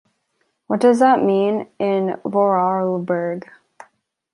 What 0.65 0.79
does 0.81 0.97
that 0.97 1.23
mean 1.23 1.67
in 1.77 2.19
Vorarlberg? 2.25 3.47